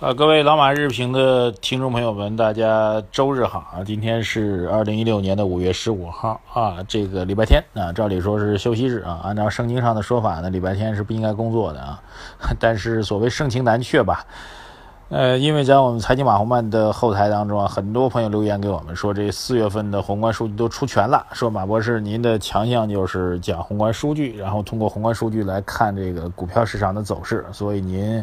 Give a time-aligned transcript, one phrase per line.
[0.00, 3.84] 啊，各位老马日评的听众朋友们，大家周日好啊！
[3.86, 9.20] 今天是二零一六年的五月十五号啊，这个礼拜天啊，照理说是休息日啊。
[9.22, 12.02] 按照圣经上的说法呢，礼拜天是不应该工作的啊。
[12.58, 14.26] 但是所谓盛情难却吧，
[15.10, 28.22] 呃，因为在我们财经马红曼的后台当中啊，很多朋友留言给我们说，这四月份的宏观数据都出全了，说马博士您的强项就是讲宏观数据，然后通过宏观数据来看这个股票市场的走势，所以您。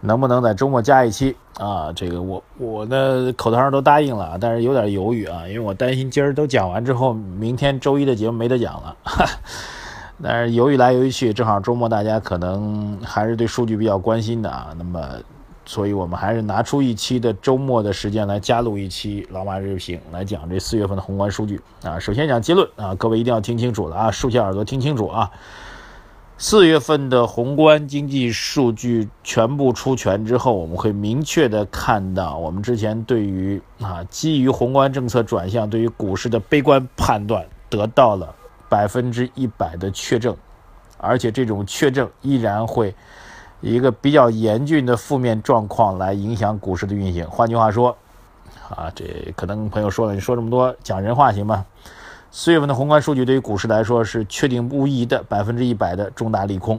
[0.00, 1.92] 能不能在周末加一期啊？
[1.92, 8.96] 这个我我呢口头上都答应了，但是有点犹豫啊，因为我担心今儿都讲完之后，明天周一的节目没得讲了。
[10.22, 14.68] 但是犹豫来犹豫去，正好周末大家可能还是对数据比较关心的啊。
[14.78, 15.06] 那么，
[15.66, 21.98] 所以我们还是拿出一期的周末的时间来加录一期老马日评，来讲这四月份的宏观数据啊。
[21.98, 25.30] 首先讲结论啊，各位一定要听清楚了啊，竖起耳朵听清楚啊。
[26.38, 38.34] 四月份的宏观经济数据全部出全之后，我们会明确的看到，我们之前对于啊基于宏观政策转向对于股市的悲观判断得到了
[38.68, 40.36] 百分之一百的确证，
[40.98, 42.94] 而且这种确证依然会
[43.62, 47.26] 一个比较严峻的负面状况来影响股市的运行。
[47.30, 47.96] 换句话说，
[48.68, 51.64] 啊，这可能朋友说了，你说这么多讲人话行吗？
[52.38, 56.78] 四月份的宏观数据对于股市来说是确定无疑的百分之一百的重大利空，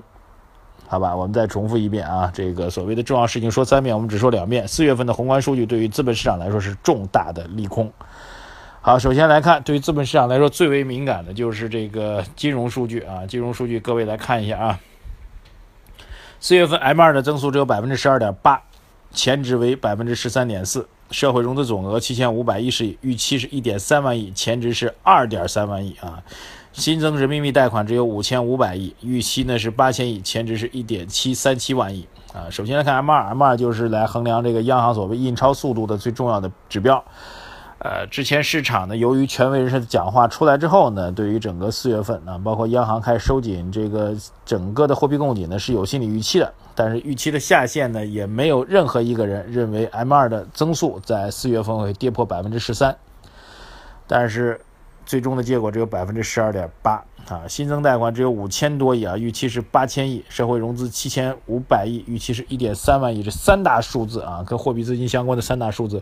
[0.86, 4.68] 好吧，我们再重复一遍啊，这个所谓的重要事情说三遍，我们只说两遍。
[4.68, 7.92] 四月份的宏观数据对于资本市场来说是重大的利空。
[8.82, 14.80] 好，首先来看，对于资本市场来说最为敏感的就是这个金融数据啊，金融数据各位来看一下啊，
[16.40, 18.62] 四月份 M2 的增速只有百分之十二点八，
[19.12, 20.88] 前值为百分之十三点四。
[21.12, 26.22] 社会融资总额七千五百一十亿，预期是一点三万亿，前值是二点三万亿啊。
[26.74, 32.50] 新增人民币贷款只有五千五百亿，预期呢是八千亿，前值是一点七三七万亿啊。
[32.52, 37.04] 首先来看 M 二，M 二就是来衡量这个央行所谓印钞速度的最重要的指标。
[37.80, 46.52] 呃，之前市场呢，由于权威人士的讲话出来之后呢，对于整个四月份啊，包括央行开始收紧这个整个的货币供给呢，是有心理预期的。
[46.74, 52.96] 但是预期的下限呢，也没有任何一个人认为 M2 的增速在四月份会跌破百分之十三。
[54.08, 54.60] 但是
[55.06, 63.22] 最终的结果只有百分之十二点八啊，新增贷款只有五千多亿啊，预期是八千亿；社会融资七千五百亿，预期是一点三万亿。
[63.22, 66.02] 这三大数字啊，跟货币资金相关的三大数字。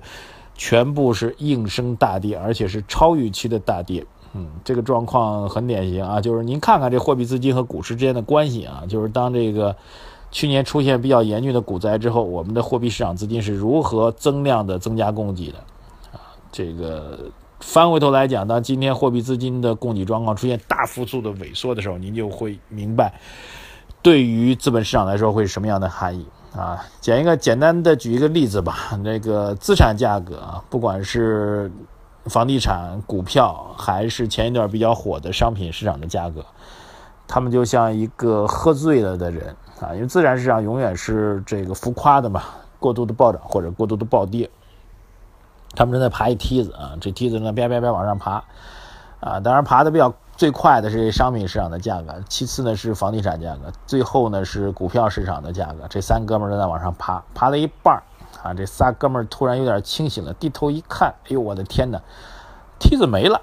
[0.57, 4.05] 全部是应声大跌，而且是超预期的大跌。
[4.31, 9.75] 嗯，这个状况很典型啊，就是您看看这货币资金和股市之间的关系啊，就是当这个
[10.31, 15.57] 去年出现比较严峻的股灾之后，我们的货币市场资金是如何增量的增加供给的
[16.13, 16.23] 啊？
[16.53, 17.19] 这个
[17.65, 23.11] 翻回头来讲，当今天货币资金的供给状况出现大幅度的萎缩的时候，您就会明白，
[24.03, 26.25] 对于资本市场来说会是什么样的含义。
[26.55, 28.97] 啊，讲一个简单的，举一个例子吧。
[29.03, 31.69] 那个资产价格啊，不管是
[32.25, 36.45] 房地产、股票，还是前一段比较火的商品市场的价格，
[37.27, 39.91] 他们就像一个喝醉了的人啊。
[39.95, 42.43] 因为自然市场永远是这个浮夸的嘛，
[42.79, 44.49] 过度的暴涨或者过度的暴跌。
[45.75, 48.43] 他们正在爬一梯子啊，这梯子呢啪啪啪往上爬
[49.19, 50.13] 啊，当然爬的比较。
[50.37, 55.85] 最快的是商品市场的价格，其次呢是房地产价格，最后呢是股票市场的价格。
[55.89, 58.03] 这三哥们儿都在往上爬，爬了一半儿
[58.43, 62.01] 啊，这仨哥们儿突然有点清醒了，低头一看，哎呦我的天哪，
[62.77, 63.39] 梯子没了！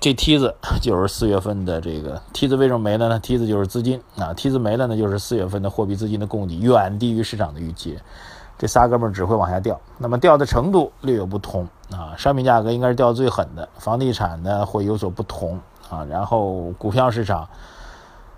[0.00, 3.18] 这梯子就是四月份的这个梯子为什么没了呢？
[3.20, 7.98] 梯子就是资金啊，梯子没了呢，就是四月份的货币资金的供给远低于市场的预期，
[8.58, 9.80] 这仨哥们儿只会往下掉。
[9.98, 15.60] 那么掉的程度略有不同啊，商品价格应该是掉最狠的，房地产呢会有所不同。
[15.90, 17.46] 啊，然后股票市场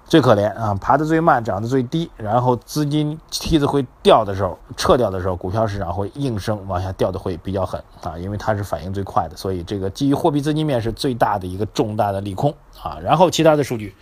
[0.04, 12.52] 最可怜啊，爬得最慢，涨得最低，然后资金梯子会掉的时候，撤掉的时候，股票市场会应声往下掉的会比较狠啊，因为它是反应最快的，所以这个基于货币资金面是最大的一个重大的利空
[12.82, 12.98] 啊。
[13.00, 13.94] 然后其他的数据，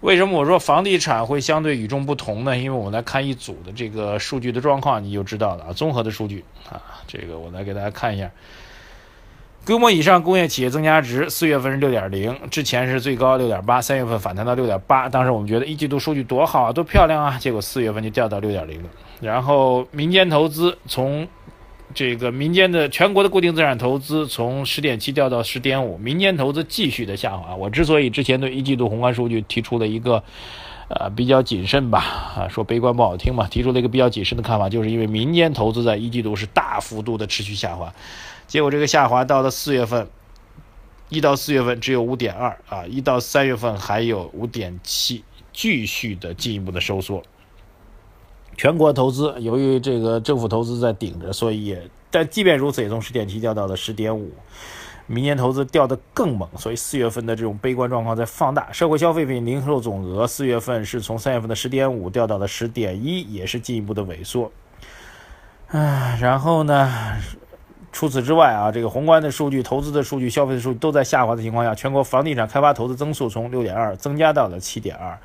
[0.00, 2.56] 为什么我说房地产会相对与众不同呢？
[2.56, 8.30] 因为我们来看一组的这个数据的状况，你就知道了啊，综合的数据啊，这个我来给大家看一下。
[9.66, 15.06] 规模以上工业企业增加值，四月份是六点零，之前是最高六点八，三月份反弹到六点八。
[15.06, 18.88] 当时我们觉得一季度数据多好啊，多漂亮啊，结果四月份就掉到六点零了。
[19.20, 21.28] 然后民间投资从
[21.92, 27.54] 这个民间的全国的固定资产投资从十点七掉到十点五，民间投资继续的下滑。
[27.56, 30.22] 我之所以之前对一季度宏观数据提出了一个
[30.88, 31.98] 呃，比较谨慎吧，
[32.36, 37.92] 啊，说悲观不好听嘛，提出了一个比较谨慎的看法，就是因为民间投资在一季度是大幅度的持续下滑，
[38.46, 40.08] 结果这个下滑到了四月份，
[41.08, 45.22] 一到四月份只有五点二啊，一到三月份还有五点七，
[45.52, 47.22] 继续的进一步的收缩。
[48.60, 54.30] 全国投资由于这个政府投资在顶着，所以也，但即便如此，也从十点七掉到了十点五。
[55.06, 58.70] 明年投资掉得更猛，所以四月份的这种悲观状况在放大。
[58.70, 64.52] 社会消费品零售总额四月份是从三月份的十点五掉到了十点一，也是进一步的萎缩。
[65.68, 67.16] 唉，然后呢，
[67.90, 75.18] 除此之外啊，这个宏观的数据、投资的数据、消费的数据都在下滑的情况下，全国房地产开发投资增速从六点二增加到了七点二。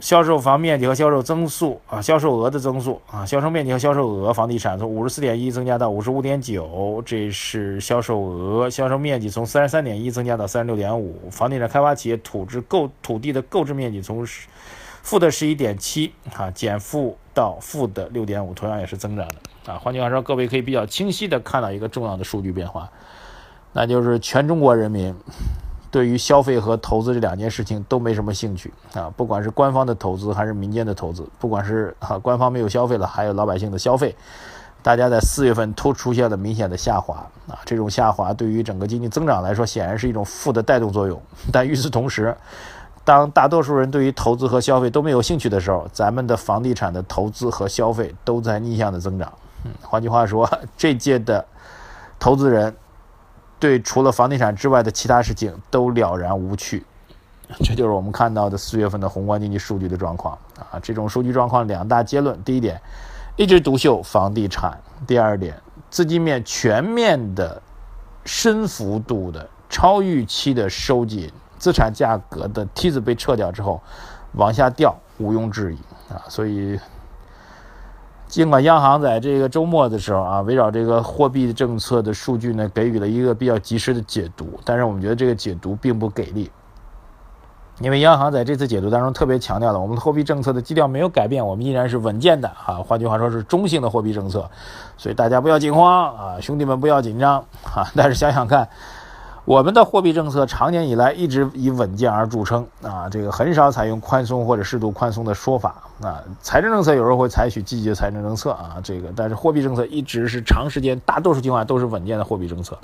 [0.00, 11.28] 销售房面积和销售增速啊，销售额的增速啊，销售面积和销售额，房地产从五十四点一增加到五十五点九，这是销售额；销售面积从三十三点一增加到三十六点五。
[11.30, 14.24] 房地产开发企业土质购土地的购置面积从
[15.02, 19.78] 负的十一点七啊减负到负的六点五，同样也是增长的啊。
[19.78, 22.88] 换句话说，各位可以比较清晰的看到一个重要的数据变化，
[23.72, 25.12] 那就是全中国人民。
[25.90, 34.14] 对于消费和投资这两件事情都没什么兴趣啊，不管是官方的投资还是民间的投资，不管是啊官方没有消费了，还有老百姓的消费，
[34.82, 37.58] 大家在四月份都出现了明显的下滑啊。
[37.64, 41.18] 这种下滑对于整个经济增长来说，显然是一种负的带动作用。
[41.50, 42.36] 但与此同时，
[43.02, 49.32] 当大多数人对于投资和消费都没有兴趣的时候，咱们的房地产的投资和消费都在逆向的增长。
[49.64, 50.46] 嗯，换句话说，
[50.76, 51.42] 这届的
[52.18, 52.76] 投资人。
[53.60, 56.84] 对，除了房地产之外的其他事情都了然无趣，
[57.64, 60.78] 这就是我们看到的四月份的宏观经济数据的状况啊。
[60.80, 62.80] 这种数据状况两大结论：第一点，
[63.36, 64.70] 一枝独秀房地产；
[65.06, 65.60] 第二点，
[65.90, 67.60] 资金面全面的、
[68.24, 73.82] 深幅度的、超预期的收紧，资产价格的梯子被撤掉之后，
[74.34, 76.22] 往下掉毋庸置疑啊。
[76.28, 76.78] 所以。
[78.28, 86.50] 尽管央行在这个周末的时候啊，围绕这个货币政策的数据呢，给予了一个比较及时的解读，但是我们觉得这个解读并不给力，
[87.80, 94.48] 因为央行在这次解读当中特别强调了，我们的货币政策的基调没有改变，我们依然是稳健的啊，换句话说是中性的货币政策，
[94.98, 98.68] 所以大家不要惊慌啊，兄弟们不要紧张啊，但是想想看。
[99.48, 106.22] 我们的货币政策长年以来一直以稳健而著称啊，这个很少采用宽松或者适度宽松的说法啊。
[106.42, 112.76] 财政政策有时候会采取积极的财政政策啊，这个但是货币政策一直是长时间大多数情况下都是稳健的货币政策。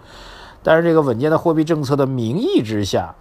[0.63, 3.15] 但是这个稳健的货币政策的名义之下，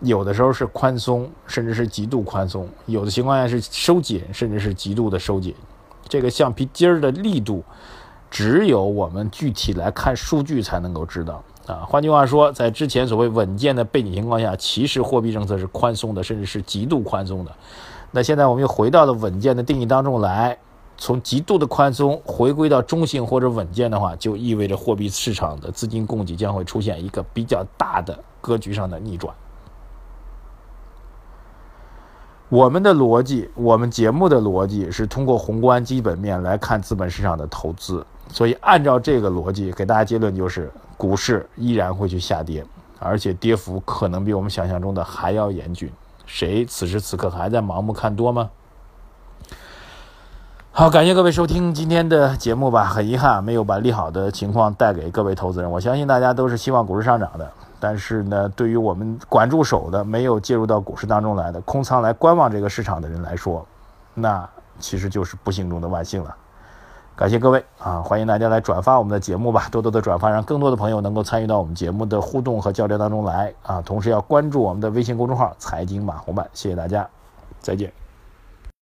[0.00, 5.54] 有的时候是宽松，甚至是极度宽松；有的情况下是收紧，甚至是极度的收紧。
[6.08, 7.62] 这个橡皮筋儿的力度，
[8.28, 11.40] 只有我们具体来看数据才能够知道。
[11.70, 17.52] 啊，换句话说，在之前所谓稳健的背景情况下，其实货币政策是宽松的，甚至是极度宽松的。
[18.10, 20.58] 那现在我们又回到了稳健的定义当中来，
[20.96, 29.34] 从极度的宽松回归到中性或者稳健的话，就意味着货币市场的资金供给将会出现一个比较大的格局上的逆转。
[32.50, 40.70] 我们的逻辑，我们节目的逻辑是通过宏观基本面来看资本市场的投资，所以按照这个逻辑给大家结论就是。
[41.00, 42.62] 股市依然会去下跌，
[42.98, 45.90] 而且跌幅可能比我们想象中的还要严峻。
[46.26, 48.50] 谁此时此刻还在盲目看多吗？
[50.72, 52.84] 好，感谢各位收听今天的节目吧。
[52.84, 55.70] 很遗憾没有把利好的情况带给各位投资人。
[55.70, 63.66] 我相信大家都是希望股市上涨的，但是呢，对于我们管住手的、没有介入到股市当中来的、空仓来观望这个市场的人来说，
[64.14, 66.36] 那其实就是不幸中的万幸了。
[67.16, 68.00] 感谢各位啊！
[68.00, 73.82] 欢迎大家来转发我们的节目吧，多多的转发，让更多的朋友能够参与到我们节目的互动和交流当中来啊！
[73.82, 77.06] 同时要关注我们的微信公众号“财经马红漫”，谢谢大家，
[77.60, 77.99] 再见。